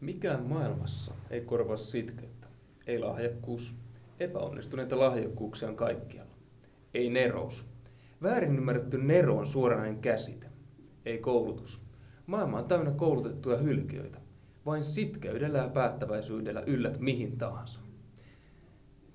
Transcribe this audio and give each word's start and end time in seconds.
Mikään 0.00 0.42
maailmassa 0.42 1.14
ei 1.30 1.40
korvaa 1.40 1.76
sitkeyttä. 1.76 2.48
Ei 2.86 2.98
lahjakkuus. 2.98 3.76
Epäonnistuneita 4.20 4.98
lahjakkuuksia 4.98 5.68
on 5.68 5.76
kaikkialla. 5.76 6.34
Ei 6.94 7.10
nerous. 7.10 7.64
Väärin 8.22 8.56
ymmärretty 8.56 8.98
nero 8.98 9.36
on 9.36 9.46
suoranainen 9.46 9.98
käsite. 9.98 10.46
Ei 11.04 11.18
koulutus. 11.18 11.80
Maailma 12.26 12.58
on 12.58 12.68
täynnä 12.68 12.90
koulutettuja 12.90 13.56
hylkiöitä. 13.56 14.18
Vain 14.66 14.84
sitkeydellä 14.84 15.58
ja 15.58 15.68
päättäväisyydellä 15.68 16.62
yllät 16.66 17.00
mihin 17.00 17.38
tahansa. 17.38 17.80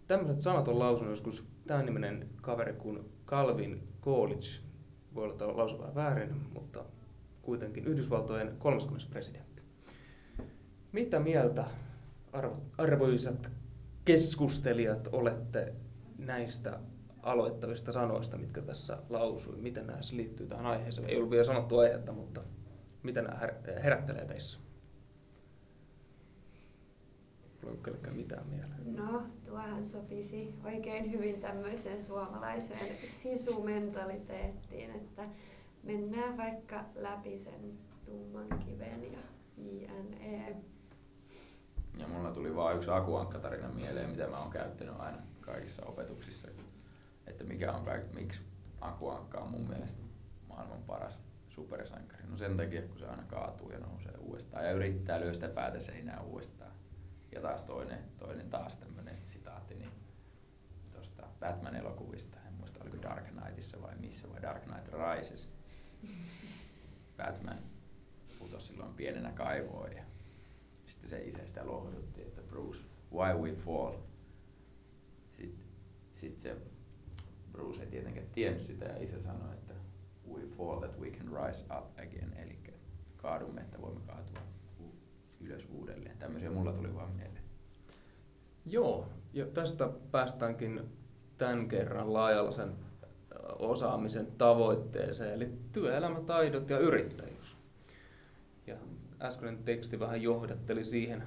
Tämmöiset 0.08 0.42
sanat 0.42 0.68
on 0.68 0.80
lausunut 0.80 1.12
joskus 1.12 1.46
tämän 1.68 1.86
nimenen 1.86 2.30
kaveri 2.42 2.74
kuin 2.74 3.00
Calvin 3.26 3.88
Coolidge. 4.02 4.62
Voi 5.16 5.24
olla, 5.24 5.34
että 5.34 5.58
lausu 5.58 5.80
vähän 5.80 5.96
väärin, 5.96 6.36
mutta 6.54 6.86
kuitenkin 7.42 7.86
Yhdysvaltojen 7.86 8.56
30. 8.60 9.10
presidentti. 9.12 9.53
Mitä 10.94 11.20
mieltä 11.20 11.66
arvo, 12.32 12.58
arvoisat 12.78 13.52
keskustelijat 14.06 15.10
olette 15.12 15.74
näistä 16.18 16.80
aloittavista 17.24 17.92
sanoista, 17.92 18.38
mitkä 18.38 18.62
tässä 18.62 18.98
lausui? 19.10 19.56
Miten 19.56 19.88
nämä 19.88 20.00
liittyy 20.12 20.48
tähän 20.48 20.66
aiheeseen? 20.66 21.10
Ei 21.10 21.18
ollut 21.18 21.32
vielä 21.32 21.44
sanottu 21.44 21.78
aihetta, 21.78 22.12
mutta 22.12 22.42
miten 23.04 23.24
nämä 23.24 23.40
herättelee 23.84 24.26
teissä? 24.26 24.60
Onko 27.66 27.92
mitään 28.16 28.48
mieleen? 28.48 28.96
No, 28.96 29.24
tuohan 29.46 29.86
sopisi 29.86 30.54
oikein 30.66 31.12
hyvin 31.12 31.40
tämmöiseen 31.40 32.02
suomalaiseen 32.02 32.96
sisumentaliteettiin, 33.04 34.92
että 34.92 35.24
mennään 35.84 36.38
vaikka 36.38 36.86
läpi 36.96 37.38
sen 37.38 37.80
tumman 38.06 38.60
kiven 38.60 39.14
ja 39.14 39.20
JNE. 39.58 40.56
Vain 42.56 42.78
yksi 42.78 42.92
akuankkatarina 42.92 43.68
mieleen, 43.68 44.10
mitä 44.10 44.28
mä 44.28 44.38
oon 44.38 44.52
käyttänyt 44.52 45.00
aina 45.00 45.18
kaikissa 45.42 45.86
opetuksissa. 45.86 46.48
Että 47.28 47.44
mikä 47.44 47.72
on 47.72 47.86
kaik, 47.86 48.14
miksi 48.14 48.42
akuankka 48.82 49.40
on 49.40 49.52
mun 49.52 49.70
mielestä 49.70 50.02
maailman 50.48 50.84
paras 50.84 51.22
supersankari. 51.50 52.24
No 52.28 52.38
sen 52.38 52.58
takia, 52.58 52.82
kun 52.82 53.00
se 53.00 53.08
aina 53.08 53.24
kaatuu 53.24 53.72
ja 53.72 53.80
nousee 53.80 54.14
uudestaan 54.20 54.66
ja 54.66 54.72
yrittää 54.72 55.20
lyödä 55.20 55.34
sitä 55.34 55.50
päätä 55.50 55.80
seinää 55.80 56.22
uudestaan. 56.22 56.72
Ja 57.32 57.42
taas 57.42 57.64
toinen, 57.64 58.00
toinen 58.18 58.50
taas 58.50 58.78
tämmönen 58.78 59.18
sitaatti, 59.26 59.76
niin 59.76 59.92
tuosta 60.92 61.24
Batman-elokuvista, 61.40 62.38
en 62.48 62.54
muista 62.54 62.80
oliko 62.82 62.98
Dark 63.02 63.26
Knightissa 63.28 63.82
vai 63.82 63.96
missä, 63.96 64.30
vai 64.30 64.42
Dark 64.42 64.64
Knight 64.64 64.88
Rises. 64.88 65.50
Batman 67.18 67.58
putosi 68.40 68.68
silloin 68.68 68.94
pienenä 68.94 69.32
kaivoon 69.32 69.92
ja 69.92 70.04
sitten 70.94 71.10
se 71.10 71.22
isä 71.22 71.40
sitä 71.46 71.68
lohdutti, 71.68 72.22
että 72.22 72.42
Bruce, 72.42 72.84
why 73.14 73.34
we 73.42 73.52
fall? 73.52 73.94
Sitten 75.32 75.66
sit 76.14 76.40
se 76.40 76.58
Bruce 77.52 77.82
ei 77.82 77.88
tietenkään 77.88 78.28
tiennyt 78.32 78.62
sitä 78.62 78.86
ja 78.86 79.04
isä 79.04 79.22
sanoi, 79.22 79.54
että 79.54 79.74
we 80.34 80.42
fall 80.58 80.80
that 80.80 81.00
we 81.00 81.12
can 81.12 81.46
rise 81.46 81.66
up 81.78 82.00
again, 82.00 82.34
eli 82.34 82.60
kaadumme, 83.18 83.62
että 83.62 83.82
voimme 83.82 84.02
kaatua 84.08 84.42
ylös 85.42 85.68
uudelleen. 85.72 86.18
Tämmöisiä 86.18 86.52
mulla 86.52 86.74
tuli 86.74 86.96
vaan 86.96 87.12
mieleen. 87.12 87.44
Joo, 88.66 89.06
ja 89.34 89.46
tästä 89.46 89.90
päästäänkin 90.12 90.82
tämän 91.38 91.68
kerran 91.68 92.14
laajalaisen 92.14 92.76
osaamisen 93.60 94.28
tavoitteeseen, 94.38 95.34
eli 95.34 95.52
työelämätaidot 95.72 96.70
ja 96.70 96.80
yrittäjyys. 96.80 97.63
Äskeinen 99.24 99.64
teksti 99.64 100.00
vähän 100.00 100.22
johdatteli 100.22 100.84
siihen, 100.84 101.24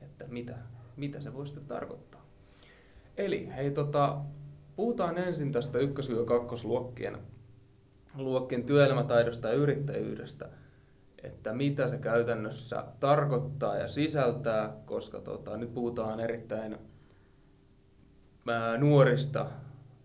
että 0.00 0.24
mitä, 0.28 0.58
mitä 0.96 1.20
se 1.20 1.34
voisi 1.34 1.60
tarkoittaa. 1.68 2.26
Eli 3.16 3.48
hei, 3.56 3.70
tota, 3.70 4.18
puhutaan 4.76 5.18
ensin 5.18 5.52
tästä 5.52 5.78
ykkös- 5.78 6.08
ja 6.08 6.24
kakkosluokkien 6.24 7.18
luokkien 8.16 8.64
työelämätaidosta 8.64 9.48
ja 9.48 9.54
yrittäjyydestä, 9.54 10.48
että 11.22 11.52
mitä 11.52 11.88
se 11.88 11.98
käytännössä 11.98 12.84
tarkoittaa 13.00 13.76
ja 13.76 13.88
sisältää, 13.88 14.76
koska 14.84 15.20
tota, 15.20 15.56
nyt 15.56 15.74
puhutaan 15.74 16.20
erittäin 16.20 16.78
ää, 18.48 18.78
nuorista 18.78 19.46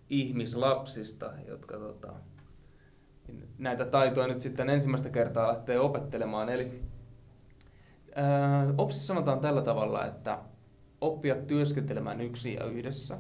ihmislapsista, 0.09 1.33
jotka 1.47 1.77
tota, 1.77 2.13
näitä 3.57 3.85
taitoja 3.85 4.27
nyt 4.27 4.41
sitten 4.41 4.69
ensimmäistä 4.69 5.09
kertaa 5.09 5.47
lähtee 5.47 5.79
opettelemaan. 5.79 6.49
Eli 6.49 6.81
ää, 8.17 8.73
OPSissa 8.78 9.07
sanotaan 9.07 9.39
tällä 9.39 9.61
tavalla, 9.61 10.05
että 10.05 10.39
oppia 11.01 11.35
työskentelemään 11.35 12.22
yksin 12.22 12.53
ja 12.53 12.66
yhdessä, 12.66 13.17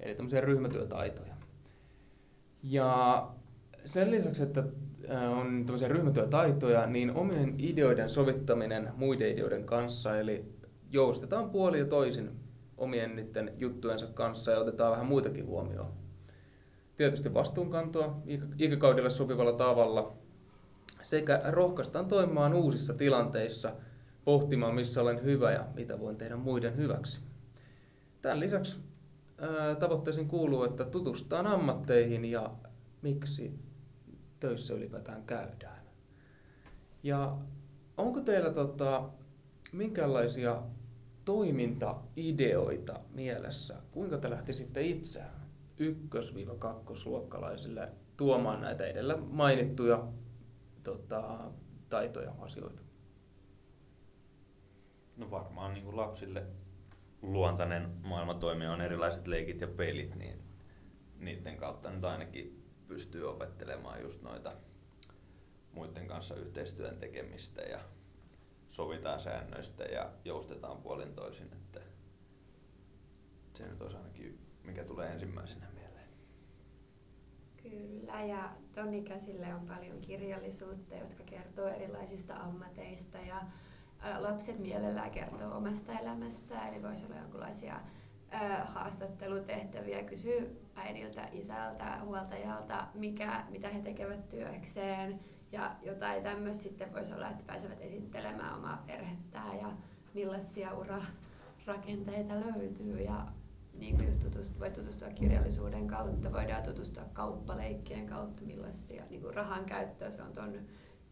eli 0.00 0.14
tämmöisiä 0.14 0.40
ryhmätyötaitoja. 0.40 1.34
Ja 2.62 3.28
sen 3.84 4.10
lisäksi, 4.10 4.42
että 4.42 4.64
on 5.38 5.62
tämmöisiä 5.66 5.88
ryhmätyötaitoja, 5.88 6.86
niin 6.86 7.10
omien 7.10 7.54
ideoiden 7.58 8.08
sovittaminen 8.08 8.90
muiden 8.96 9.30
ideoiden 9.30 9.64
kanssa, 9.64 10.18
eli 10.18 10.44
joustetaan 10.90 11.50
puoli 11.50 11.78
ja 11.78 11.86
toisin 11.86 12.30
omien 12.76 13.16
niiden 13.16 13.52
juttujensa 13.58 14.06
kanssa 14.06 14.50
ja 14.50 14.58
otetaan 14.58 14.92
vähän 14.92 15.06
muitakin 15.06 15.46
huomioon. 15.46 15.92
Tietysti 16.96 17.34
vastuunkantoa 17.34 18.20
ikäkaudelle 18.58 19.10
sopivalla 19.10 19.52
tavalla 19.52 20.12
sekä 21.02 21.40
rohkaistaan 21.48 22.08
toimimaan 22.08 22.54
uusissa 22.54 22.94
tilanteissa, 22.94 23.72
pohtimaan 24.26 24.74
missä 24.74 25.02
olen 25.02 25.24
hyvä 25.24 25.52
ja 25.52 25.66
mitä 25.74 26.00
voin 26.00 26.16
tehdä 26.16 26.36
muiden 26.36 26.76
hyväksi. 26.76 27.20
Tämän 28.22 28.40
lisäksi 28.40 28.78
tavoitteisiin 29.78 30.28
kuuluu, 30.28 30.64
että 30.64 30.84
tutustutaan 30.84 31.46
ammatteihin 31.46 32.24
ja 32.24 32.50
miksi 33.02 33.58
töissä 34.40 34.74
ylipäätään 34.74 35.22
käydään. 35.22 35.86
Ja 37.02 37.38
onko 37.96 38.20
teillä 38.20 38.50
tota, 38.50 39.08
minkälaisia 39.72 40.62
toimintaideoita 41.24 43.00
mielessä? 43.14 43.74
Kuinka 43.90 44.18
te 44.18 44.30
lähtisitte 44.30 44.82
itse 44.82 45.22
ykkös-kakkosluokkalaisille 45.78 47.92
tuomaan 48.16 48.60
näitä 48.60 48.86
edellä 48.86 49.16
mainittuja 49.16 50.08
tota, 50.82 51.50
taitoja, 51.88 52.32
asioita? 52.38 52.85
No 55.16 55.30
varmaan 55.30 55.74
niin 55.74 55.84
kuin 55.84 55.96
lapsille 55.96 56.46
luontainen 57.22 57.90
maailmatoimia 58.02 58.72
on 58.72 58.80
erilaiset 58.80 59.26
leikit 59.26 59.60
ja 59.60 59.68
pelit, 59.68 60.14
niin 60.14 60.42
niiden 61.18 61.56
kautta 61.56 61.90
nyt 61.90 62.04
ainakin 62.04 62.72
pystyy 62.86 63.30
opettelemaan 63.30 64.00
just 64.00 64.22
noita 64.22 64.52
muiden 65.72 66.06
kanssa 66.06 66.34
yhteistyön 66.34 66.98
tekemistä 66.98 67.62
ja 67.62 67.80
sovitaan 68.68 69.20
säännöistä 69.20 69.84
ja 69.84 70.12
joustetaan 70.24 70.82
puolin 70.82 71.14
toisin, 71.14 71.52
että 71.52 71.80
se 73.54 73.68
nyt 73.68 73.82
olisi 73.82 73.96
ainakin 73.96 74.46
mikä 74.66 74.84
tulee 74.84 75.12
ensimmäisenä 75.12 75.66
mieleen. 75.74 76.08
Kyllä, 77.62 78.22
ja 78.22 78.56
ton 78.74 78.94
ikäisille 78.94 79.54
on 79.54 79.66
paljon 79.66 80.00
kirjallisuutta, 80.00 80.94
jotka 80.94 81.24
kertoo 81.24 81.68
erilaisista 81.68 82.34
ammateista 82.34 83.18
ja 83.18 83.36
lapset 84.18 84.58
mielellään 84.58 85.10
kertoo 85.10 85.56
omasta 85.56 85.92
elämästään, 85.92 86.74
eli 86.74 86.82
voisi 86.82 87.04
olla 87.06 87.16
jonkinlaisia 87.16 87.80
haastattelutehtäviä, 88.64 90.02
kysyy 90.02 90.60
äidiltä, 90.74 91.28
isältä, 91.32 91.98
huoltajalta, 92.04 92.86
mikä, 92.94 93.44
mitä 93.48 93.68
he 93.68 93.80
tekevät 93.80 94.28
työkseen 94.28 95.20
ja 95.52 95.76
jotain 95.82 96.22
tämmöistä 96.22 96.62
sitten 96.62 96.92
voisi 96.92 97.12
olla, 97.12 97.30
että 97.30 97.44
pääsevät 97.46 97.80
esittelemään 97.80 98.54
omaa 98.54 98.84
perhettään 98.86 99.58
ja 99.58 99.68
millaisia 100.14 100.70
urarakenteita 100.74 102.34
löytyy. 102.34 103.00
Ja 103.00 103.26
niin 103.74 103.96
kuin 103.96 104.06
just 104.06 104.20
tutustu, 104.20 104.60
voi 104.60 104.70
tutustua 104.70 105.08
kirjallisuuden 105.08 105.86
kautta, 105.86 106.32
voidaan 106.32 106.62
tutustua 106.62 107.04
kauppaleikkien 107.12 108.06
kautta, 108.06 108.42
millaisia 108.42 109.04
niin 109.10 109.22
kuin 109.22 109.34
rahan 109.34 109.64
käyttöä 109.64 110.10
se 110.10 110.22
on 110.22 110.32
tuon 110.32 110.52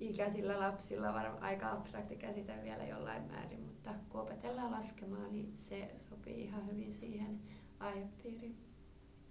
ikäisillä 0.01 0.61
lapsilla 0.61 1.15
varmaan 1.15 1.43
aika 1.43 1.71
abstrakti 1.71 2.17
käsite 2.17 2.63
vielä 2.63 2.85
jollain 2.85 3.23
määrin, 3.23 3.61
mutta 3.61 3.91
kun 4.09 4.21
opetellaan 4.21 4.73
laskemaan, 4.73 5.33
niin 5.33 5.53
se 5.57 5.91
sopii 5.97 6.45
ihan 6.45 6.67
hyvin 6.67 6.93
siihen 6.93 7.41
aihepiiriin. 7.81 8.57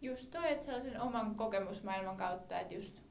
Just 0.01 0.31
toi, 0.31 0.51
että 0.51 0.65
sellaisen 0.65 1.01
oman 1.01 1.35
kokemusmaailman 1.35 2.17
kautta, 2.17 2.59
että 2.59 2.73
just 2.73 3.01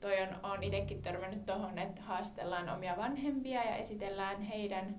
toi 0.00 0.22
on, 0.22 0.52
on 0.52 0.62
itsekin 0.62 1.02
törmännyt 1.02 1.46
tuohon, 1.46 1.78
että 1.78 2.02
haastellaan 2.02 2.68
omia 2.68 2.96
vanhempia 2.96 3.64
ja 3.64 3.76
esitellään 3.76 4.40
heidän 4.40 4.98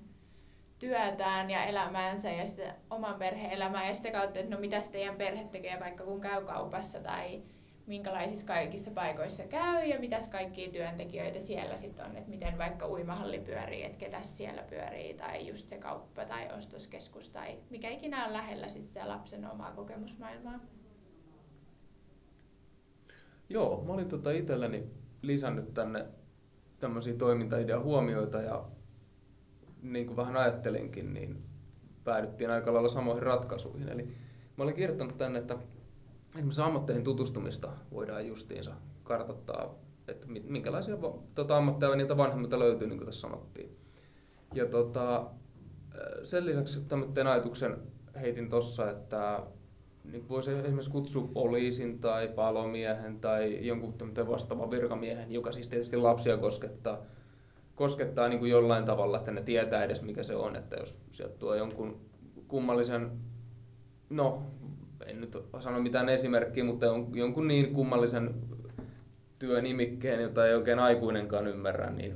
työtään 0.80 1.50
ja 1.50 1.66
elämäänsä 1.66 2.32
ja 2.32 2.46
sitä 2.46 2.76
oman 2.90 3.16
perheen 3.16 3.52
elämää 3.52 3.88
ja 3.88 3.96
sitä 3.96 4.12
kautta, 4.12 4.40
että 4.40 4.56
no 4.56 4.62
mitä 4.62 4.82
teidän 4.92 5.16
perhe 5.16 5.44
tekee 5.44 5.80
vaikka 5.80 6.04
kun 6.04 6.22
käy 6.22 6.46
kaupassa 6.46 7.00
tai 7.00 7.44
minkälaisissa 7.88 8.46
kaikissa 8.46 8.92
paikoissa 8.92 9.44
käy 9.44 9.86
ja 9.86 10.00
mitäs 10.00 10.28
kaikkia 10.28 10.72
työntekijöitä 10.72 11.40
siellä 11.40 11.76
sitten 11.76 12.06
on, 12.06 12.18
että 12.18 12.30
miten 12.30 12.58
vaikka 12.58 12.88
uimahalli 12.88 13.40
pyörii, 13.40 13.84
että 13.84 13.98
ketä 13.98 14.24
siellä 14.24 14.64
pyörii 14.64 15.14
tai 15.14 15.48
just 15.48 15.68
se 15.68 15.78
kauppa 15.78 16.26
tai 16.26 16.54
ostoskeskus 16.58 17.30
tai 17.30 17.60
mikä 17.70 17.90
ikinä 17.90 18.26
on 18.26 18.34
lähellä 18.34 18.68
sitten 18.68 18.94
se 18.94 19.04
lapsen 19.04 19.52
omaa 19.52 19.72
kokemusmaailmaa. 19.72 20.60
Joo, 23.50 23.84
mä 23.86 23.94
olin 23.94 24.08
tota 24.08 24.32
itselleni 24.32 24.84
lisännyt 25.22 25.74
tänne 25.74 26.06
tämmöisiä 26.80 27.14
toimintaidean 27.14 27.84
huomioita 27.84 28.42
ja 28.42 28.66
niin 29.82 30.08
kuin 30.08 30.18
vähän 30.18 30.38
ajattelinkin, 30.38 31.14
niin 31.14 31.44
päädyttiin 32.04 32.50
aika 32.50 32.74
lailla 32.74 32.90
samoihin 32.90 33.24
ratkaisuihin. 33.24 33.90
Eli 33.90 34.04
mä 34.58 34.64
olin 34.64 34.76
kirjoittanut 34.76 35.18
tänne, 35.18 35.40
että 35.40 35.58
esimerkiksi 36.36 36.62
ammatteihin 36.62 37.04
tutustumista 37.04 37.72
voidaan 37.92 38.28
justiinsa 38.28 38.72
kartoittaa, 39.04 39.76
että 40.08 40.28
minkälaisia 40.28 40.98
tota, 41.36 41.58
ammatteja 41.58 41.96
niiltä 41.96 42.18
vanhemmilta 42.18 42.60
löytyy, 42.60 42.88
niin 42.88 42.98
kuin 42.98 43.06
tässä 43.06 43.22
sanottiin. 43.22 43.78
Ja 44.54 44.66
tota, 44.66 45.30
sen 46.24 46.46
lisäksi 46.46 46.82
tämmöinen 46.82 47.28
ajatuksen 47.28 47.78
heitin 48.22 48.50
tuossa, 48.50 48.92
että 48.92 49.44
niin 50.12 50.30
voisi 50.30 50.52
esimerkiksi 50.52 50.92
kutsua 50.92 51.30
poliisin 51.34 52.00
tai 52.00 52.28
palomiehen 52.28 53.20
tai 53.20 53.68
jonkun 53.68 53.94
vastaavan 54.28 54.72
virkamiehen, 54.72 55.32
joka 55.32 55.52
siis 55.52 55.70
tietysti 55.70 55.98
lapsia 55.98 56.38
koskettaa, 56.38 57.02
koskettaa 57.76 58.28
niin 58.28 58.40
kuin 58.40 58.52
jollain 58.52 58.86
tavalla, 58.86 59.18
että 59.18 59.32
ne 59.32 59.42
tietää 59.42 59.84
edes 59.84 60.02
mikä 60.02 60.24
se 60.24 60.36
on, 60.36 60.56
että 60.56 60.76
jos 60.76 61.00
sieltä 61.12 61.38
tuo 61.38 61.56
jonkun 61.56 62.02
kummallisen, 62.48 63.12
no 64.10 64.44
en 65.06 65.22
nyt 65.22 65.38
sano 65.60 65.82
mitään 65.82 66.10
esimerkkiä, 66.10 66.64
mutta 66.64 66.92
on 66.92 67.08
jonkun 67.16 67.48
niin 67.48 67.74
kummallisen 67.74 68.36
työnimikkeen, 69.40 70.22
jota 70.22 70.48
ei 70.48 70.56
oikein 70.56 70.80
aikuinenkaan 70.80 71.48
ymmärrä, 71.48 71.90
niin 71.90 72.16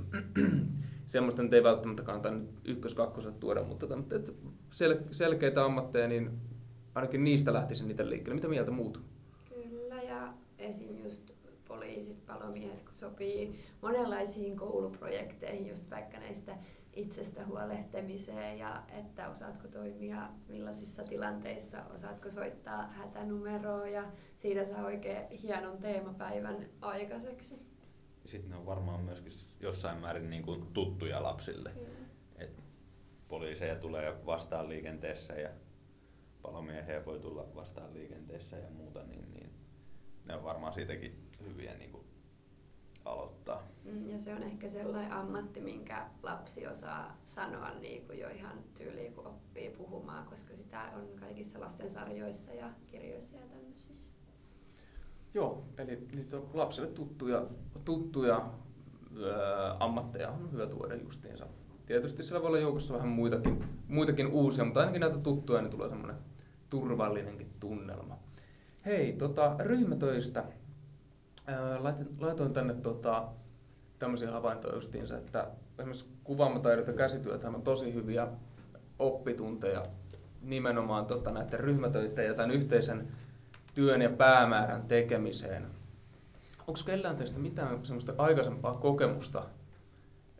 semmoista 1.06 1.44
nyt 1.44 1.54
ei 1.54 1.64
välttämättä 1.64 2.04
kannata 2.04 2.32
nyt 2.32 2.50
ykkös 2.66 2.96
tuoda, 3.40 3.64
mutta 3.64 3.86
sel- 4.72 5.04
selkeitä 5.12 5.66
ammatteja, 5.66 6.08
niin 6.08 6.32
ainakin 6.96 7.24
niistä 7.24 7.54
lähtisin 7.54 7.88
niitä 7.88 8.10
liikkeelle. 8.10 8.36
Mitä 8.36 8.48
mieltä 8.48 8.72
muut? 8.72 9.02
Kyllä, 9.50 10.02
ja 10.02 10.34
esim. 10.58 11.04
just 11.04 11.32
poliisit, 11.68 12.26
palomiehet, 12.26 12.82
kun 12.82 12.94
sopii 12.94 13.60
monenlaisiin 13.82 14.56
kouluprojekteihin, 14.56 15.68
just 15.68 15.92
vaikka 15.92 16.20
näistä 16.20 16.56
itsestä 16.94 17.46
huolehtimiseen 17.46 18.60
ja 18.60 18.84
että 18.92 19.30
osaatko 19.30 19.68
toimia 19.68 20.30
millaisissa 20.48 21.04
tilanteissa, 21.04 21.84
osaatko 21.94 22.30
soittaa 22.30 22.88
hätänumeroa 22.88 23.88
ja 23.88 24.04
siitä 24.38 24.66
saa 24.66 24.86
oikein 24.86 25.30
hienon 25.30 25.78
teemapäivän 25.78 26.70
aikaiseksi. 26.82 27.72
Sitten 28.26 28.50
ne 28.50 28.58
on 28.58 28.66
varmaan 28.66 29.02
myöskin 29.02 29.32
jossain 29.60 29.98
määrin 29.98 30.30
niin 30.30 30.44
kuin 30.44 30.68
tuttuja 30.74 31.24
lapsille. 31.24 31.72
Et 32.38 32.64
poliiseja 33.28 33.76
tulee 33.76 34.26
vastaan 34.26 34.70
liikenteessä 34.70 35.34
ja 35.34 35.50
palomiehiä 36.42 37.06
voi 37.06 37.20
tulla 37.20 37.56
vastaan 37.56 37.94
liikenteessä 37.94 38.58
ja 38.58 38.70
muuta, 38.70 39.04
niin, 39.04 39.32
niin 39.32 39.50
ne 40.26 40.36
on 40.36 40.44
varmaan 40.44 40.74
siitäkin 40.74 41.30
hyviä 41.46 41.74
niin 41.74 41.92
kuin 41.92 42.06
aloittaa. 43.06 43.68
Mm, 43.86 44.10
ja 44.10 44.20
se 44.20 44.36
on 44.36 44.44
ehkä 44.44 44.70
sellainen 44.70 45.14
ammatti, 45.14 45.62
minkä 45.62 46.06
lapsi 46.24 46.68
osaa 46.68 47.18
sanoa 47.26 47.72
niin 47.72 48.08
kuin 48.08 48.20
jo 48.20 48.30
ihan 48.30 48.58
tyyliin, 48.78 49.14
kun 49.14 49.28
oppii 49.28 49.70
puhumaan, 49.70 50.26
koska 50.26 50.56
sitä 50.56 50.82
on 50.96 51.08
kaikissa 51.20 51.60
lastensarjoissa 51.60 52.54
ja 52.54 52.70
kirjoissa 52.88 53.36
ja 53.36 53.46
tämmöisissä. 53.48 54.14
Joo, 55.34 55.64
eli 55.78 56.08
niitä 56.16 56.38
on 56.38 56.50
lapsille 56.54 56.88
tuttuja, 56.88 57.46
tuttuja 57.86 58.36
ää, 58.36 59.76
ammatteja 59.80 60.30
on 60.30 60.52
hyvä 60.52 60.68
tuoda 60.68 60.96
justiinsa. 60.96 61.48
Tietysti 61.86 62.24
siellä 62.24 62.42
voi 62.42 62.48
olla 62.48 62.60
joukossa 62.60 62.94
vähän 62.94 63.10
muitakin, 63.10 63.64
muitakin 63.88 64.28
uusia, 64.28 64.66
mutta 64.66 64.80
ainakin 64.80 65.02
näitä 65.02 65.18
tuttuja, 65.18 65.62
niin 65.62 65.72
tulee 65.72 65.90
semmoinen 65.90 66.18
turvallinenkin 66.70 67.50
tunnelma. 67.60 68.18
Hei, 68.86 69.14
tota, 69.14 69.56
ryhmätöistä. 69.60 70.44
Laitoin 72.20 72.54
tänne 72.54 72.74
tota, 72.74 73.28
tämmöisiä 74.00 74.32
havaintoja 74.32 74.76
justiinsa, 74.76 75.18
että 75.18 75.48
esimerkiksi 75.78 76.10
kuvaamataidot 76.24 76.88
ja 76.88 76.94
käsityöt 76.94 77.44
on 77.44 77.62
tosi 77.62 77.94
hyviä 77.94 78.28
oppitunteja 79.00 79.86
nimenomaan 80.42 81.06
tota, 81.06 81.32
näiden 81.32 81.60
ryhmätöiden 81.60 82.26
ja 82.26 82.34
tämän 82.34 82.52
yhteisen 82.52 83.08
työn 83.74 84.02
ja 84.02 84.10
päämäärän 84.10 84.82
tekemiseen. 84.82 85.68
Onko 86.60 86.80
kellään 86.86 87.16
teistä 87.16 87.40
mitään 87.40 87.86
semmoista 87.86 88.14
aikaisempaa 88.18 88.74
kokemusta, 88.74 89.46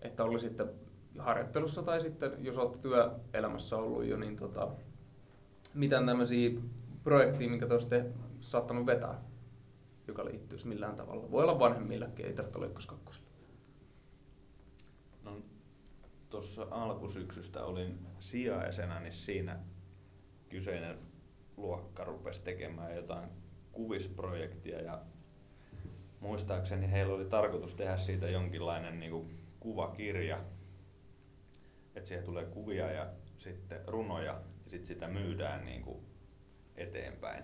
että 0.02 0.24
oli 0.24 0.40
sitten 0.40 0.70
harjoittelussa 1.20 1.84
tai 1.84 2.02
sitten 2.02 2.32
jos 2.40 2.58
olette 2.58 2.78
työelämässä 2.78 3.78
ollut 3.78 4.06
jo, 4.06 4.18
niin 4.18 4.36
tota, 4.36 4.68
mitään 5.74 6.06
tämmöisiä 6.06 6.52
projekteja, 7.04 7.50
minkä 7.50 7.68
te 7.68 7.74
olisitte 7.74 8.06
saattanut 8.40 8.86
vetää, 8.86 9.22
joka 10.12 10.26
liittyisi 10.26 10.68
millään 10.68 10.96
tavalla. 10.96 11.32
Voi 11.32 11.44
olla 11.44 11.60
vanhemmillekin, 11.60 12.26
ei 12.26 12.34
tarvitse 12.34 12.58
olla 12.58 12.68
ykköskakkoselle. 12.68 13.28
No, 15.24 15.42
tuossa 16.30 16.68
alkusyksystä 16.72 17.64
olin 17.66 18.08
sijaisena, 18.20 19.00
niin 19.00 19.12
siinä 19.12 19.60
kyseinen 20.50 20.98
luokka 21.58 22.04
rupesi 22.04 22.44
tekemään 22.44 22.96
jotain 22.96 23.30
kuvisprojektia 23.72 24.82
ja 24.82 25.02
muistaakseni 26.20 26.92
heillä 26.92 27.14
oli 27.14 27.26
tarkoitus 27.26 27.76
tehdä 27.76 27.98
siitä 27.98 28.30
jonkinlainen 28.30 29.00
niin 29.00 29.12
kuin 29.12 29.40
kuvakirja, 29.60 30.44
että 31.96 32.08
siihen 32.08 32.26
tulee 32.26 32.46
kuvia 32.46 32.92
ja 32.92 33.10
sitten 33.38 33.82
runoja 33.88 34.26
ja 34.26 34.70
sitten 34.70 34.86
sitä 34.86 35.08
myydään 35.08 35.66
niin 35.66 35.82
kuin 35.82 36.06
eteenpäin. 36.76 37.44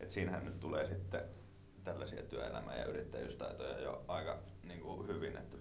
Et 0.00 0.10
siinähän 0.10 0.44
nyt 0.44 0.60
tulee 0.60 0.86
sitten 0.86 1.20
tällaisia 1.84 2.22
työelämä- 2.22 2.76
ja 2.76 2.84
yrittäjyystaitoja 2.84 3.80
jo 3.80 4.04
aika 4.08 4.38
niin 4.62 4.80
kuin 4.80 5.08
hyvin, 5.08 5.36
että 5.36 5.56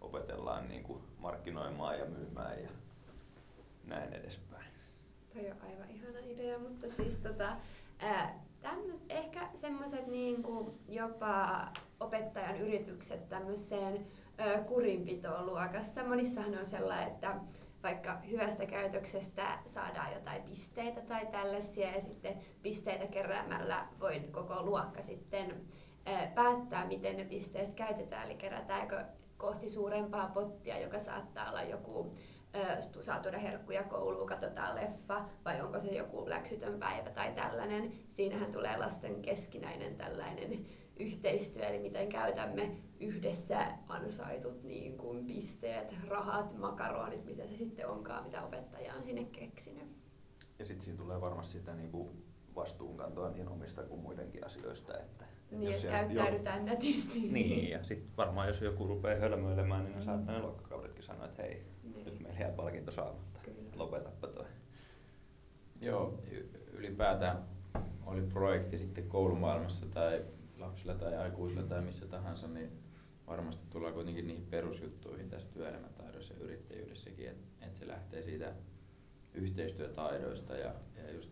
opetellaan 0.00 0.68
niin 0.68 0.82
kuin 0.82 1.02
markkinoimaan 1.18 1.98
ja 1.98 2.04
myymään 2.04 2.62
ja 2.62 2.68
näin 3.84 4.12
edespäin. 4.12 4.72
Toi 5.34 5.50
on 5.50 5.56
aivan 5.70 5.90
ihana 5.90 6.18
idea, 6.18 6.58
mutta 6.58 6.88
siis 6.88 7.18
tota, 7.18 7.56
ää, 7.98 8.44
tämmö, 8.60 8.92
ehkä 9.08 9.48
semmoiset 9.54 10.06
niin 10.06 10.44
jopa 10.88 11.66
opettajan 12.00 12.56
yritykset 12.56 13.28
tämmöiseen 13.28 14.06
kurinpitoon 14.66 15.46
luokassa. 15.46 16.04
Monissahan 16.04 16.58
on 16.58 16.66
sellainen, 16.66 17.08
että 17.08 17.36
vaikka 17.82 18.20
hyvästä 18.30 18.66
käytöksestä 18.66 19.58
saadaan 19.66 20.12
jotain 20.12 20.42
pisteitä 20.42 21.00
tai 21.00 21.26
tällaisia 21.26 21.90
ja 21.90 22.00
sitten 22.00 22.38
pisteitä 22.62 23.06
keräämällä 23.06 23.86
voi 24.00 24.20
koko 24.20 24.62
luokka 24.62 25.02
sitten 25.02 25.64
päättää, 26.34 26.86
miten 26.86 27.16
ne 27.16 27.24
pisteet 27.24 27.74
käytetään, 27.74 28.26
eli 28.26 28.34
kerätäänkö 28.34 29.04
kohti 29.36 29.70
suurempaa 29.70 30.28
pottia, 30.28 30.78
joka 30.78 30.98
saattaa 30.98 31.48
olla 31.48 31.62
joku 31.62 32.14
saa 33.00 33.20
tuoda 33.20 33.38
herkkuja 33.38 33.82
kouluun, 33.82 34.26
katsotaan 34.26 34.74
leffa, 34.74 35.24
vai 35.44 35.60
onko 35.60 35.80
se 35.80 35.90
joku 35.90 36.28
läksytön 36.28 36.78
päivä 36.78 37.10
tai 37.10 37.32
tällainen. 37.32 37.92
Siinähän 38.08 38.52
tulee 38.52 38.76
lasten 38.76 39.22
keskinäinen 39.22 39.96
tällainen 39.96 40.66
yhteistyö, 41.02 41.66
eli 41.66 41.78
miten 41.78 42.08
käytämme 42.08 42.76
yhdessä 43.00 43.66
ansaitut 43.88 44.62
niin 44.62 44.96
kuin 44.98 45.26
pisteet, 45.26 45.94
rahat, 46.08 46.58
makaronit, 46.58 47.24
mitä 47.24 47.46
se 47.46 47.54
sitten 47.54 47.88
onkaan, 47.88 48.24
mitä 48.24 48.42
opettaja 48.42 48.94
on 48.94 49.02
sinne 49.02 49.24
keksinyt. 49.24 49.88
Ja 50.58 50.66
sitten 50.66 50.84
siinä 50.84 50.98
tulee 50.98 51.20
varmasti 51.20 51.58
sitä 51.58 51.74
niin 51.74 51.90
kuin 51.90 52.24
vastuunkantoa 52.54 53.30
niin 53.30 53.48
omista 53.48 53.82
kuin 53.82 54.00
muidenkin 54.00 54.46
asioista. 54.46 54.98
Että, 54.98 55.24
niin, 55.50 55.72
että 55.72 55.88
käyttäydytään 55.88 56.66
jo... 56.66 56.72
nätisti. 56.72 57.20
Niin, 57.20 57.70
ja 57.70 57.84
sitten 57.84 58.16
varmaan 58.16 58.48
jos 58.48 58.60
joku 58.60 58.86
rupeaa 58.86 59.20
hölmöilemään, 59.20 59.84
niin 59.84 59.92
ne 59.92 59.98
mm. 59.98 60.04
saattaa 60.04 60.34
ne 60.34 60.40
luokkakaudetkin 60.40 61.02
sanoa, 61.02 61.26
että 61.26 61.42
hei, 61.42 61.66
niin. 61.82 62.04
nyt 62.04 62.20
meillä 62.20 62.40
jää 62.40 62.52
palkinto 62.52 62.90
saamatta, 62.90 63.40
Kyllä. 63.42 63.70
lopetappa 63.74 64.26
toi. 64.26 64.44
Joo, 65.80 66.22
ylipäätään 66.72 67.44
oli 68.06 68.22
projekti 68.22 68.78
sitten 68.78 69.08
koulumaailmassa 69.08 69.86
tai 69.86 70.24
lapsilla 70.62 70.94
tai 70.94 71.16
aikuisilla 71.16 71.62
tai 71.62 71.82
missä 71.82 72.06
tahansa, 72.06 72.48
niin 72.48 72.70
varmasti 73.26 73.66
tullaan 73.70 73.94
kuitenkin 73.94 74.26
niihin 74.26 74.46
perusjuttuihin 74.46 75.28
tässä 75.28 75.52
työelämätaidoissa 75.52 76.34
ja 76.34 76.40
yrittäjyydessäkin, 76.40 77.28
että 77.28 77.66
et 77.66 77.76
se 77.76 77.88
lähtee 77.88 78.22
siitä 78.22 78.54
yhteistyötaidoista 79.34 80.56
ja, 80.56 80.74
ja 80.96 81.12
just 81.12 81.30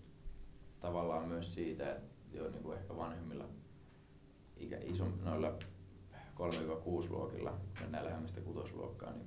tavallaan 0.81 1.29
myös 1.29 1.55
siitä, 1.55 1.93
että 1.93 2.11
jo 2.33 2.51
niin 2.51 2.63
kuin 2.63 2.79
ehkä 2.79 2.97
vanhemmilla 2.97 3.49
ikä, 4.57 4.79
iso, 4.83 5.09
noilla 5.25 5.59
3-6 6.13 7.11
luokilla, 7.11 7.61
mennään 7.81 8.05
lähemmäs 8.05 8.33
kutosluokkaa, 8.45 9.13
niin 9.13 9.27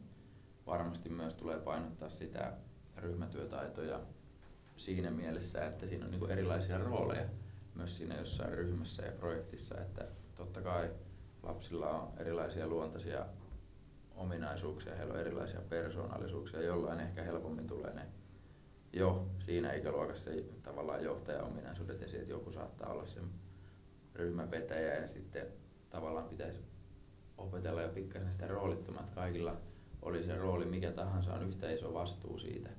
varmasti 0.66 1.10
myös 1.10 1.34
tulee 1.34 1.60
painottaa 1.60 2.10
sitä 2.10 2.54
ryhmätyötaitoja 2.98 4.02
siinä 4.78 5.12
mielessä, 5.12 5.66
että 5.66 5.88
siinä 5.88 6.06
on 6.06 6.12
niin 6.12 6.32
erilaisia 6.32 6.78
rooleja 6.78 7.30
myös 7.76 7.98
siinä 7.98 8.16
jossain 8.16 8.54
ryhmässä 8.54 9.06
ja 9.06 9.12
projektissa, 9.12 9.82
että 9.82 10.06
totta 10.36 10.62
kai 10.62 10.90
lapsilla 11.44 11.90
on 11.90 12.14
erilaisia 12.18 12.68
luontaisia 12.68 13.26
ominaisuuksia, 14.16 14.96
heillä 14.96 15.14
on 15.14 15.20
erilaisia 15.20 15.62
persoonallisuuksia, 15.70 16.62
jollain 16.62 17.00
ehkä 17.00 17.24
helpommin 17.24 17.68
tulee 17.68 17.94
ne 17.94 18.08
jo 18.94 19.28
siinä 19.46 19.74
ikäluokassa 19.74 20.32
se 20.32 20.44
tavallaan 20.64 21.04
johtajaominaisuudet 21.04 22.02
esiin, 22.02 22.22
että 22.22 22.34
joku 22.34 22.52
saattaa 22.52 22.92
olla 22.92 23.06
sen 23.06 23.24
ryhmävetäjä 24.16 24.96
ja 24.96 25.08
sitten 25.08 25.48
tavallaan 25.90 26.30
pitäisi 26.30 26.60
opetella 27.38 27.82
jo 27.82 27.90
pikkasen 27.90 28.34
sitä 28.34 28.48
roolittomat. 28.48 29.10
Kaikilla 29.10 29.58
oli 30.02 30.24
se 30.24 30.38
rooli 30.38 30.66
mikä 30.66 30.92
tahansa, 30.92 31.34
on 31.34 31.48
yhtä 31.48 31.72
iso 31.72 31.94
vastuu 31.94 32.40
siitä 32.40 32.70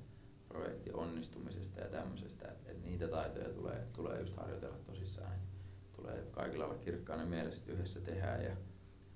projektin 0.55 0.95
onnistumisesta 0.95 1.79
ja 1.81 1.87
tämmöisestä, 1.87 2.47
että, 2.47 2.71
että 2.71 2.87
niitä 2.87 3.07
taitoja 3.07 3.49
tulee, 3.49 3.87
tulee 3.93 4.19
just 4.19 4.35
harjoitella 4.35 4.77
tosissaan. 4.77 5.31
Tulee 5.93 6.27
kaikilla 6.31 6.65
olla 6.65 6.75
kirkkaana 6.75 7.25
mielessä, 7.25 7.61
että 7.61 7.73
yhdessä 7.73 8.01
tehdään 8.01 8.43
ja 8.43 8.55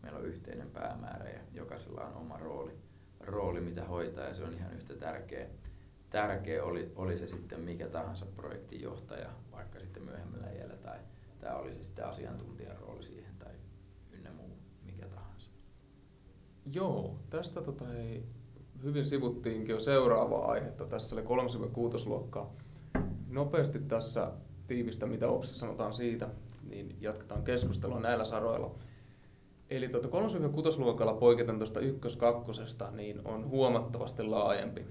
meillä 0.02 0.20
on 0.20 0.26
yhteinen 0.26 0.70
päämäärä 0.70 1.30
ja 1.30 1.40
jokaisella 1.54 2.06
on 2.06 2.16
oma 2.16 2.38
rooli, 2.38 2.72
rooli 3.20 3.62
mitä 3.62 3.86
hoitaa 3.86 4.26
ja 4.26 4.34
se 4.34 4.44
on 4.44 4.54
ihan 4.54 4.74
yhtä 4.74 4.96
tärkeä, 4.96 5.48
tärkeä 6.10 6.64
oli, 6.64 6.92
oli 6.96 7.18
se 7.18 7.28
sitten 7.28 7.60
mikä 7.60 7.88
tahansa 7.88 8.26
projektinjohtaja, 8.26 9.30
vaikka 9.52 9.80
sitten 9.80 10.04
myöhemmällä 10.04 10.52
iällä 10.52 10.78
tai 10.78 11.00
tämä 11.40 11.56
oli 11.56 11.74
se 11.74 11.84
sitten 11.84 12.06
asiantuntijan 12.06 12.78
rooli 12.78 13.04
siihen 13.04 13.36
tai 13.40 13.54
ynnä 14.12 14.32
muu 14.32 14.58
mikä 14.86 15.08
tahansa. 15.08 15.52
Joo, 16.74 17.20
tästä 17.30 17.62
tota, 17.62 17.94
ei, 17.94 18.26
hyvin 18.84 19.06
sivuttiinkin 19.06 19.74
jo 19.74 19.80
seuraavaa 19.80 20.52
aihetta. 20.52 20.86
Tässä 20.86 21.16
oli 21.16 21.24
3-6 22.04 22.08
luokkaa. 22.10 22.54
Nopeasti 23.30 23.80
tässä 23.80 24.32
tiivistä, 24.68 25.06
mitä 25.06 25.28
Opsissa 25.28 25.60
sanotaan 25.60 25.94
siitä, 25.94 26.30
niin 26.70 26.96
jatketaan 27.02 27.44
keskustelua 27.44 28.00
näillä 28.00 28.26
saroilla. 28.26 28.76
Eli 29.70 29.90
tuota 29.90 30.08
3-6 30.08 30.12
luokalla 30.80 31.14
poiketen 31.14 31.58
tuosta 31.58 31.80
ykkös-kakkosesta, 31.80 32.92
niin 32.92 33.22
on 33.26 33.50
huomattavasti 33.50 34.24
laajempi, 34.24 34.86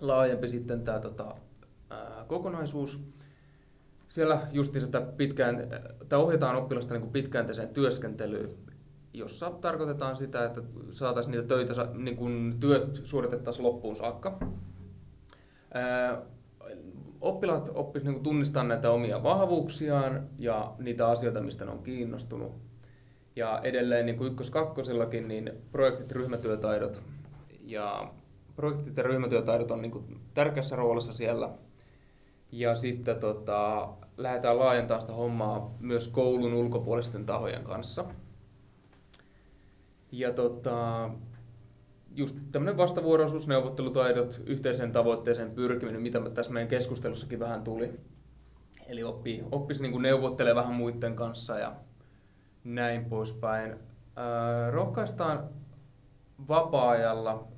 laajempi 0.00 0.48
sitten 0.48 0.84
tämä 0.84 0.98
tota, 0.98 1.34
ää, 1.90 2.24
kokonaisuus. 2.28 3.02
Siellä 4.08 4.46
justiinsa 4.52 4.88
tämä 4.88 5.06
pitkään, 5.06 5.68
tämä 6.08 6.22
ohjataan 6.22 6.56
oppilasta 6.56 6.94
niin 6.94 7.10
pitkäänteiseen 7.10 7.68
työskentelyyn, 7.68 8.50
jossa 9.12 9.50
tarkoitetaan 9.50 10.16
sitä, 10.16 10.44
että 10.44 10.62
saataisiin 10.90 11.32
niitä 11.32 11.48
töitä, 11.48 11.88
niin 11.94 12.16
kuin 12.16 12.56
työt 12.60 13.00
suoritettaisiin 13.04 13.66
loppuun 13.66 13.96
saakka. 13.96 14.38
Ää, 15.74 16.22
oppilaat 17.20 17.70
oppisivat 17.74 18.14
niin 18.14 18.22
tunnistamaan 18.22 18.68
näitä 18.68 18.90
omia 18.90 19.22
vahvuuksiaan 19.22 20.28
ja 20.38 20.74
niitä 20.78 21.08
asioita, 21.08 21.40
mistä 21.40 21.64
ne 21.64 21.70
on 21.70 21.82
kiinnostunut. 21.82 22.52
Ja 23.36 23.60
edelleen 23.62 24.06
niin 24.06 24.16
kuin 24.16 24.32
ykkös-kakkosellakin, 24.32 25.28
niin 25.28 25.52
projektit, 25.72 26.12
ryhmätyötaidot 26.12 27.02
ja 27.64 28.12
projektit 28.56 28.96
ja 28.96 29.02
ryhmätyötaidot 29.02 29.70
on 29.70 29.82
niin 29.82 29.92
kuin 29.92 30.20
tärkeässä 30.34 30.76
roolissa 30.76 31.12
siellä. 31.12 31.50
Ja 32.52 32.74
sitten 32.74 33.20
tota, 33.20 33.88
lähdetään 34.16 34.58
laajentamaan 34.58 35.00
sitä 35.00 35.12
hommaa 35.12 35.70
myös 35.80 36.08
koulun 36.08 36.54
ulkopuolisten 36.54 37.26
tahojen 37.26 37.64
kanssa. 37.64 38.04
Ja 40.12 40.32
tota, 40.32 41.10
just 42.16 42.38
tämmöinen 42.52 42.76
vastavuoroisuus, 42.76 43.48
neuvottelutaidot, 43.48 44.40
yhteiseen 44.46 44.92
tavoitteeseen 44.92 45.50
pyrkiminen, 45.50 46.02
mitä 46.02 46.20
tässä 46.34 46.52
meidän 46.52 46.68
keskustelussakin 46.68 47.38
vähän 47.38 47.62
tuli. 47.62 48.00
Eli 48.88 49.02
oppii, 49.02 49.44
oppisi 49.52 49.82
niin 49.82 50.02
neuvottelemaan 50.02 50.64
vähän 50.64 50.76
muiden 50.76 51.16
kanssa 51.16 51.58
ja 51.58 51.76
näin 52.64 53.04
poispäin. 53.04 53.72
Öö, 53.72 54.70
rohkaistaan 54.70 55.48
vapaa-ajalla 56.48 57.48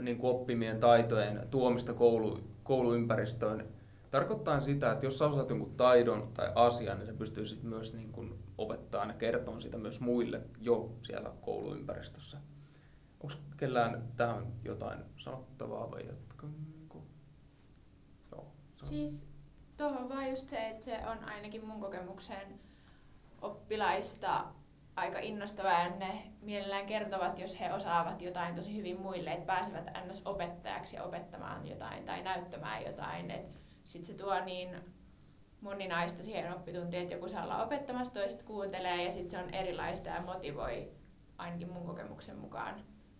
niin 0.00 0.18
oppimien 0.22 0.80
taitojen 0.80 1.40
tuomista 1.50 1.94
koulu, 1.94 2.40
kouluympäristöön. 2.62 3.68
Tarkoittaa 4.10 4.60
sitä, 4.60 4.92
että 4.92 5.06
jos 5.06 5.18
sä 5.18 5.26
osaat 5.26 5.50
jonkun 5.50 5.76
taidon 5.76 6.30
tai 6.34 6.52
asian, 6.54 6.98
niin 6.98 7.06
se 7.06 7.12
pystyy 7.12 7.44
sit 7.44 7.62
myös 7.62 7.94
niin 7.94 8.12
kuin 8.12 8.44
opettaa 8.58 9.06
ja 9.06 9.12
kertoa 9.12 9.60
sitä 9.60 9.78
myös 9.78 10.00
muille 10.00 10.42
jo 10.60 10.92
siellä 11.02 11.32
kouluympäristössä. 11.40 12.38
Onko 13.20 13.34
kellään 13.56 14.08
tähän 14.16 14.52
jotain 14.64 15.04
sanottavaa 15.16 15.90
vai 15.90 16.06
jatkanko? 16.06 17.04
Joo, 18.32 18.52
siis 18.82 19.24
tuohon 19.76 20.08
vaan 20.08 20.30
just 20.30 20.48
se, 20.48 20.68
että 20.68 20.84
se 20.84 21.00
on 21.06 21.24
ainakin 21.24 21.66
mun 21.66 21.80
kokemukseen 21.80 22.60
oppilaista 23.42 24.44
aika 24.96 25.18
innostavaa 25.18 25.82
ja 25.82 25.96
ne 25.96 26.32
mielellään 26.42 26.86
kertovat, 26.86 27.38
jos 27.38 27.60
he 27.60 27.72
osaavat 27.72 28.22
jotain 28.22 28.54
tosi 28.54 28.76
hyvin 28.76 29.00
muille, 29.00 29.30
että 29.30 29.46
pääsevät 29.46 29.90
ns. 30.08 30.22
opettajaksi 30.24 30.96
ja 30.96 31.04
opettamaan 31.04 31.66
jotain 31.66 32.04
tai 32.04 32.22
näyttämään 32.22 32.84
jotain. 32.84 33.32
Sitten 33.84 34.06
se 34.16 34.22
tuo 34.22 34.44
niin 34.44 34.68
moninaista 35.60 36.22
siihen 36.22 36.52
oppituntiin, 36.52 37.02
että 37.02 37.14
joku 37.14 37.28
saa 37.28 37.44
olla 37.44 37.64
opettamassa, 37.64 38.14
toiset 38.14 38.42
kuuntelee 38.42 39.04
ja 39.04 39.10
sitten 39.10 39.30
se 39.30 39.38
on 39.38 39.54
erilaista 39.54 40.08
ja 40.08 40.22
motivoi 40.22 40.92
ainakin 41.38 41.72
mun 41.72 41.86
kokemuksen 41.86 42.38
mukaan 42.38 42.74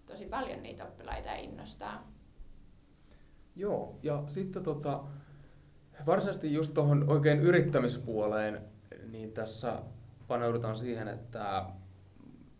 tosi 0.06 0.26
paljon 0.26 0.62
niitä 0.62 0.84
oppilaita 0.84 1.28
ja 1.28 1.36
innostaa. 1.36 2.10
Joo, 3.56 3.98
ja 4.02 4.24
sitten 4.26 4.62
tota, 4.62 5.04
varsinaisesti 6.06 6.54
just 6.54 6.74
tuohon 6.74 7.10
oikein 7.10 7.40
yrittämispuoleen, 7.40 8.60
niin 9.10 9.32
tässä 9.32 9.82
paneudutaan 10.28 10.76
siihen, 10.76 11.08
että 11.08 11.64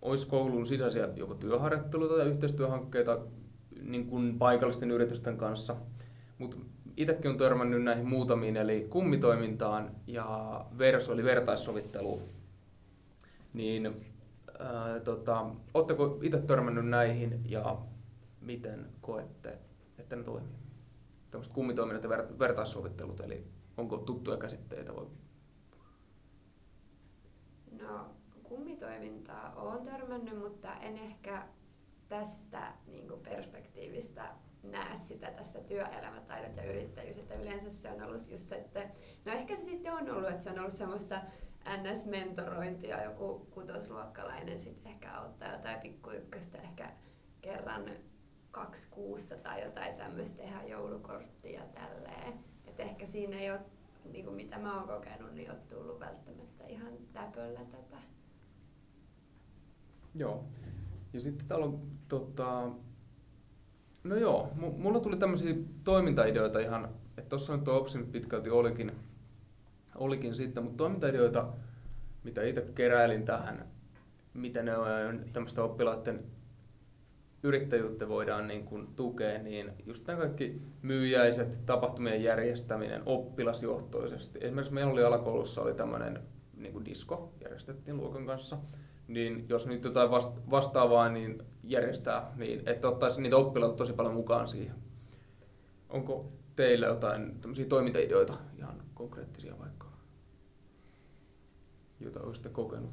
olisi 0.02 0.26
koulun 0.26 0.66
sisäisiä 0.66 1.08
joko 1.16 1.34
työharjoitteluita 1.34 2.14
tai 2.14 2.28
yhteistyöhankkeita 2.28 3.18
niin 3.82 4.06
kuin 4.06 4.38
paikallisten 4.38 4.90
yritysten 4.90 5.36
kanssa. 5.36 5.76
Mutta 6.38 6.56
itsekin 6.96 7.30
on 7.30 7.36
törmännyt 7.36 7.82
näihin 7.82 8.08
muutamiin, 8.08 8.56
eli 8.56 8.86
kummitoimintaan 8.90 9.90
ja 10.06 10.64
verso, 10.78 11.12
eli 11.12 11.24
vertaissovittelu. 11.24 12.22
Niin 13.54 14.06
tota, 15.04 15.46
oletteko 15.74 16.18
itse 16.22 16.38
törmännyt 16.38 16.88
näihin 16.88 17.40
ja 17.50 17.78
miten 18.40 18.86
koette, 19.00 19.58
että 19.98 20.16
ne 20.16 20.22
toimii? 20.22 20.60
Tämmöiset 21.30 21.54
kummitoiminnat 21.54 22.02
ja 22.02 22.10
vertaissovittelut, 22.38 23.20
eli 23.20 23.46
onko 23.76 23.96
tuttuja 23.96 24.36
käsitteitä? 24.36 24.96
Voi 24.96 25.06
kummitoimintaa 28.50 29.52
olen 29.56 29.82
törmännyt, 29.82 30.38
mutta 30.38 30.74
en 30.74 30.96
ehkä 30.96 31.46
tästä 32.08 32.72
niin 32.86 33.12
perspektiivistä 33.22 34.34
näe 34.62 34.96
sitä 34.96 35.30
tästä 35.30 35.60
työelämätaidot 35.60 36.56
ja 36.56 36.62
yrittäjyys, 36.62 37.18
että 37.18 37.34
yleensä 37.34 37.70
se 37.70 37.90
on 37.90 38.02
ollut 38.02 38.30
just 38.30 38.48
se, 38.48 38.54
että 38.54 38.90
no 39.24 39.32
ehkä 39.32 39.56
se 39.56 39.62
sitten 39.62 39.92
on 39.92 40.10
ollut, 40.10 40.30
että 40.30 40.44
se 40.44 40.50
on 40.50 40.58
ollut 40.58 40.72
semmoista 40.72 41.20
NS-mentorointia, 41.64 43.04
joku 43.04 43.46
kutosluokkalainen 43.50 44.58
sitten 44.58 44.92
ehkä 44.92 45.12
auttaa 45.12 45.52
jotain 45.52 45.80
pikkuykköstä 45.80 46.58
ehkä 46.58 46.90
kerran 47.40 47.90
kaksi 48.50 48.88
kuussa 48.90 49.36
tai 49.36 49.62
jotain 49.62 49.94
tämmöistä 49.94 50.36
tehdä 50.36 50.62
joulukorttia 50.62 51.62
tälleen. 51.74 52.32
Että 52.64 52.82
ehkä 52.82 53.06
siinä 53.06 53.38
ei 53.38 53.50
ole, 53.50 53.60
niin 54.12 54.24
kuin 54.24 54.36
mitä 54.36 54.58
mä 54.58 54.78
oon 54.78 54.88
kokenut, 54.88 55.34
niin 55.34 55.50
ole 55.50 55.58
tullut 55.68 56.00
välttämättä 56.00 56.66
ihan 56.66 56.92
täpöllä 57.12 57.60
tätä. 57.64 57.96
Joo. 60.14 60.44
Ja 61.12 61.20
sitten 61.20 61.46
täällä 61.46 61.66
on 61.66 61.90
tota, 62.08 62.70
No 64.04 64.16
joo, 64.16 64.48
mulla 64.54 65.00
tuli 65.00 65.16
tämmöisiä 65.16 65.54
toimintaideoita 65.84 66.60
ihan, 66.60 66.88
että 67.18 67.28
tuossa 67.28 67.56
nyt 67.56 67.68
Opsin 67.68 68.06
pitkälti 68.06 68.50
olikin, 68.50 68.92
olikin 69.94 70.34
sitten, 70.34 70.62
mutta 70.62 70.76
toimintaideoita, 70.76 71.48
mitä 72.24 72.42
itse 72.42 72.66
keräilin 72.74 73.24
tähän, 73.24 73.66
miten 74.34 74.64
ne 74.64 74.76
on 74.76 75.24
tämmöistä 75.32 75.62
oppilaiden 75.62 76.24
yrittäjyyttä 77.42 78.08
voidaan 78.08 78.48
niin 78.48 78.64
kuin 78.64 78.86
tukea, 78.96 79.42
niin 79.42 79.72
just 79.86 80.06
nämä 80.06 80.20
kaikki 80.20 80.62
myyjäiset, 80.82 81.66
tapahtumien 81.66 82.22
järjestäminen 82.22 83.02
oppilasjohtoisesti. 83.06 84.38
Esimerkiksi 84.42 84.74
meillä 84.74 84.92
oli 84.92 85.04
alakoulussa 85.04 85.62
oli 85.62 85.74
tämmöinen 85.74 86.22
niin 86.56 86.72
kuin 86.72 86.84
disko, 86.84 87.32
järjestettiin 87.42 87.96
luokan 87.96 88.26
kanssa, 88.26 88.58
niin 89.10 89.46
jos 89.48 89.66
nyt 89.66 89.84
jotain 89.84 90.10
vastaavaa 90.50 91.08
niin 91.08 91.42
järjestää, 91.64 92.32
niin 92.36 92.68
että 92.68 92.88
ottaisi 92.88 93.22
niitä 93.22 93.36
oppilaita 93.36 93.76
tosi 93.76 93.92
paljon 93.92 94.14
mukaan 94.14 94.48
siihen. 94.48 94.74
Onko 95.88 96.32
teillä 96.56 96.86
jotain 96.86 97.40
tämmöisiä 97.40 97.66
toimintaideoita, 97.66 98.34
ihan 98.58 98.82
konkreettisia 98.94 99.58
vaikka, 99.58 99.86
joita 102.00 102.20
olisitte 102.20 102.48
kokenut? 102.48 102.90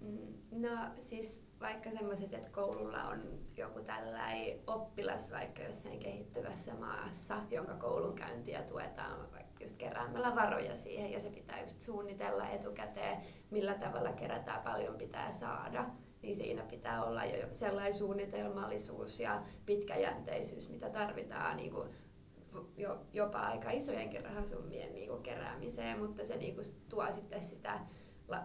Mm, 0.00 0.34
no 0.50 0.78
siis 0.96 1.48
vaikka 1.60 1.90
semmoiset, 1.90 2.34
että 2.34 2.50
koululla 2.50 3.04
on 3.04 3.20
joku 3.56 3.80
tällainen 3.80 4.58
oppilas 4.66 5.32
vaikka 5.32 5.62
jossain 5.62 5.98
kehittyvässä 5.98 6.74
maassa, 6.74 7.36
jonka 7.50 7.74
koulunkäyntiä 7.74 8.62
tuetaan 8.62 9.32
vaikka 9.32 9.47
just 9.60 9.76
keräämällä 9.76 10.34
varoja 10.34 10.76
siihen 10.76 11.12
ja 11.12 11.20
se 11.20 11.30
pitää 11.30 11.60
just 11.60 11.80
suunnitella 11.80 12.48
etukäteen, 12.48 13.18
millä 13.50 13.74
tavalla 13.74 14.12
kerätään 14.12 14.62
paljon 14.62 14.98
pitää 14.98 15.32
saada. 15.32 15.84
Niin 16.22 16.36
siinä 16.36 16.62
pitää 16.62 17.04
olla 17.04 17.24
jo 17.24 17.46
sellainen 17.50 17.94
suunnitelmallisuus 17.94 19.20
ja 19.20 19.42
pitkäjänteisyys, 19.66 20.70
mitä 20.70 20.90
tarvitaan 20.90 21.56
niin 21.56 21.72
kuin 21.72 21.88
jo, 22.76 23.06
jopa 23.12 23.38
aika 23.38 23.70
isojenkin 23.70 24.24
rahasummien 24.24 24.94
niin 24.94 25.08
kuin 25.08 25.22
keräämiseen, 25.22 25.98
mutta 25.98 26.24
se 26.24 26.36
niin 26.36 26.54
kuin 26.54 26.66
tuo 26.88 27.12
sitten 27.12 27.42
sitä 27.42 27.80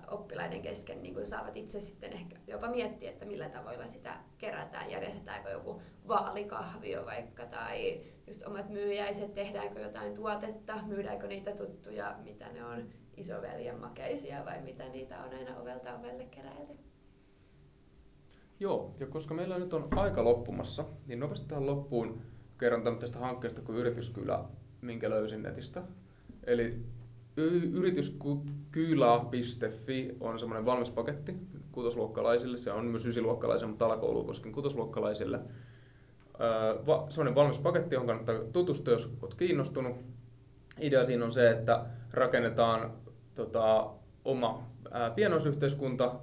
oppilaiden 0.08 0.62
kesken 0.62 1.04
niin 1.04 1.14
kuin 1.14 1.26
saavat 1.26 1.58
itse 1.58 1.82
sitten 1.82 2.14
ehkä 2.14 2.36
jopa 2.48 2.68
miettiä, 2.68 3.10
että 3.10 3.26
millä 3.26 3.50
tavoilla 3.50 3.86
sitä 3.86 4.18
kerätään, 4.38 4.92
järjestetäänkö 4.92 5.50
joku 5.50 5.82
vaalikahvio 6.08 7.06
vaikka 7.06 7.46
tai 7.46 8.02
just 8.28 8.44
omat 8.44 8.70
myyjäiset, 8.70 9.34
tehdäänkö 9.34 9.80
jotain 9.80 10.14
tuotetta, 10.14 10.74
myydäänkö 10.86 11.28
niitä 11.28 11.52
tuttuja, 11.52 12.16
mitä 12.24 12.52
ne 12.52 12.66
on 12.66 12.90
isoveljen 13.18 13.80
makeisia 13.80 14.46
vai 14.46 14.62
mitä 14.62 14.90
niitä 14.90 15.24
on 15.24 15.34
aina 15.34 15.58
ovelta 15.58 15.96
ovelle 15.96 16.26
keräilty. 16.26 16.74
Joo, 18.60 18.94
ja 19.00 19.08
koska 19.08 19.34
meillä 19.34 19.60
nyt 19.60 19.74
on 19.74 19.88
aika 19.92 20.24
loppumassa, 20.24 20.86
niin 21.08 21.20
nopeasti 21.20 21.48
tähän 21.48 21.66
loppuun 21.66 22.22
kerron 22.60 23.00
tästä 23.00 23.20
hankkeesta 23.20 23.62
kuin 23.62 23.78
Yrityskylä, 23.78 24.44
minkä 24.82 25.10
löysin 25.10 25.44
netistä. 25.44 25.84
Eli 26.44 26.86
yrityskylä.fi 27.72 30.16
on 30.20 30.40
semmoinen 30.40 30.66
valmis 30.66 30.92
paketti 30.92 31.36
kutosluokkalaisille. 31.72 32.58
Se 32.58 32.72
on 32.72 32.86
myös 32.86 33.06
ysiluokkalaisille, 33.06 33.70
mutta 33.70 33.86
alakouluun 33.86 34.26
koskin 34.26 34.52
kutosluokkalaisille. 34.52 35.40
Semmoinen 37.10 37.36
valmis 37.36 37.60
paketti, 37.60 37.96
johon 37.96 38.08
kannattaa 38.08 38.36
tutustua, 38.54 38.94
jos 38.94 39.14
olet 39.22 39.34
kiinnostunut. 39.34 39.96
Idea 40.80 41.06
siinä 41.06 41.26
on 41.26 41.32
se, 41.32 41.50
että 41.50 41.86
rakennetaan 42.12 42.94
tota, 43.36 43.90
oma 44.26 44.68
pienoisyhteiskunta, 45.16 46.16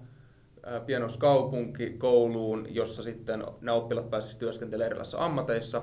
pienoskaupunki 0.86 1.90
kouluun, 1.90 2.74
jossa 2.74 3.02
sitten 3.02 3.44
nämä 3.60 3.76
oppilaat 3.76 4.10
pääsisivät 4.10 4.38
työskentelemään 4.38 4.86
erilaisissa 4.86 5.24
ammateissa. 5.24 5.82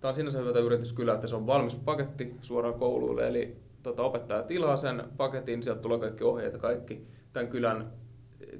Tämä 0.00 0.08
on 0.08 0.14
sinänsä 0.14 0.38
hyvä 0.38 0.58
yrityskylä, 0.58 1.14
että 1.14 1.26
se 1.26 1.36
on 1.36 1.46
valmis 1.46 1.76
paketti 1.76 2.34
suoraan 2.42 2.74
kouluille, 2.74 3.28
eli 3.28 3.56
tota, 3.82 4.02
opettaja 4.02 4.42
tilaa 4.42 4.76
sen 4.76 5.02
paketin, 5.16 5.62
sieltä 5.62 5.82
tulee 5.82 5.98
kaikki 5.98 6.24
ohjeet 6.24 6.52
ja 6.52 6.58
kaikki 6.58 7.06
tämän 7.32 7.48
kylän, 7.48 7.92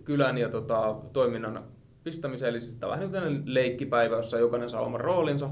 kylän 0.05 0.39
ja 0.39 0.49
tota, 0.49 0.97
toiminnan 1.12 1.65
pistämiseen. 2.05 2.50
Eli 2.50 2.61
siis 2.61 2.75
tämä 2.75 2.91
vähän 2.91 3.12
niin 3.12 3.55
leikkipäivä, 3.55 4.17
jossa 4.17 4.39
jokainen 4.39 4.71
saa 4.71 4.81
oman 4.81 5.00
roolinsa, 5.00 5.50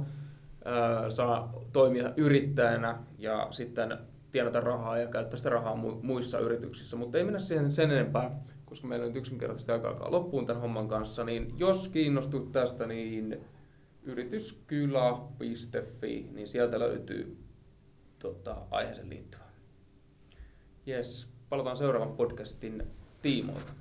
ää, 0.65 1.11
saa 1.11 1.53
toimia 1.73 2.13
yrittäjänä 2.17 2.99
ja 3.19 3.49
sitten 3.51 3.99
tienata 4.33 4.61
rahaa 4.61 4.99
ja 4.99 5.07
käyttää 5.07 5.39
sitä 5.39 5.51
rahaa 5.51 5.77
muissa 6.03 6.39
yrityksissä, 6.39 6.97
mutta 6.97 7.19
ei 7.19 7.25
mennä 7.25 7.39
siihen 7.39 7.73
sen 7.73 7.91
enempää, 7.91 8.41
koska 8.65 8.87
meillä 8.87 9.07
nyt 9.07 9.17
yksinkertaisesti 9.17 9.73
aika 9.73 9.89
alkaa 9.89 10.11
loppuun 10.11 10.47
tämän 10.47 10.63
homman 10.63 10.89
kanssa, 10.89 11.25
niin 11.25 11.49
jos 11.57 11.89
kiinnostut 11.89 12.53
tästä, 12.53 12.87
niin 12.87 13.41
yrityskylä.fi, 14.03 16.29
niin 16.33 16.49
sieltä 16.49 16.79
löytyy 16.79 17.39
tota, 18.19 18.57
aiheeseen 18.71 19.11
liittyvä. 19.11 19.48
Yes, 20.89 21.29
palataan 21.49 21.77
seuraavan 21.77 22.17
podcastin 22.17 22.83
tiimoilta. 23.23 23.73